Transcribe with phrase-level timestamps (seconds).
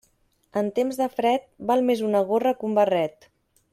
[0.61, 3.29] En temps de fred, val més una gorra que un barret.